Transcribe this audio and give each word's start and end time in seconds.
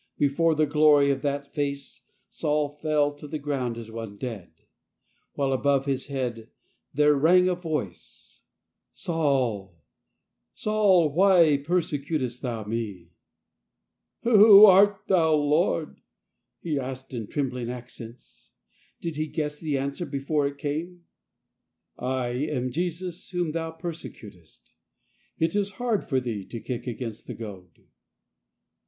Before 0.17 0.55
the 0.55 0.65
glory 0.65 1.11
of 1.11 1.21
that 1.21 1.53
Face 1.53 2.01
Saul 2.31 2.69
fell 2.69 3.13
to 3.13 3.27
the 3.27 3.37
ground 3.37 3.77
as 3.77 3.91
one 3.91 4.17
dead, 4.17 4.49
while 5.33 5.53
above 5.53 5.85
his 5.85 6.07
head 6.07 6.49
there 6.91 7.13
rang 7.13 7.47
a 7.47 7.53
Voice: 7.53 8.41
"Saul, 8.93 9.79
Saul, 10.55 11.13
why 11.13 11.55
perse 11.57 11.93
r' 11.93 11.99
.cutest 11.99 12.41
thou 12.41 12.63
Me?" 12.63 13.11
*^^^0 14.25 14.67
art 14.67 15.01
thou, 15.05 15.35
Lord?" 15.35 16.01
he 16.61 16.79
asked 16.79 17.13
in 17.13 17.25
"WHY 17.25 17.25
PERSECUTEST 17.27 17.35
THOU 17.35 17.41
ME?" 17.43 17.43
19 17.45 17.51
trembling 17.51 17.69
accents. 17.69 18.49
Did 19.01 19.17
he 19.17 19.27
guess 19.27 19.59
the 19.59 19.77
answer 19.77 20.07
before 20.07 20.47
it 20.47 20.57
came?" 20.57 21.05
I 21.99 22.29
am 22.29 22.71
Jesus, 22.71 23.29
whom 23.29 23.51
thou 23.51 23.69
persecutest. 23.69 24.71
It 25.37 25.55
is 25.55 25.73
hard 25.73 26.09
for 26.09 26.19
thee 26.19 26.43
to 26.47 26.59
kick 26.59 26.87
against 26.87 27.27
the 27.27 27.35
goad." 27.35 27.83